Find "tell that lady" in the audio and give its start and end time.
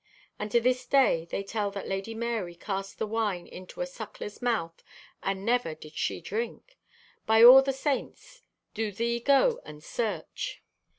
1.43-2.15